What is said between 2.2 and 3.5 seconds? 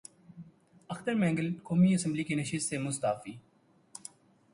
کی نشست سے مستعفی